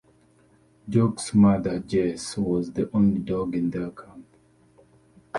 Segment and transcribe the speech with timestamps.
[0.89, 4.25] Jock's mother Jess was the only dog in their camp.